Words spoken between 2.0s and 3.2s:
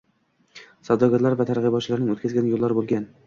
oʻtkazgan yoʻllari bo'lgan.